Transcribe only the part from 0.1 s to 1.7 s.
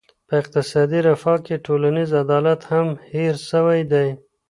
په اقتصادي رفاه کي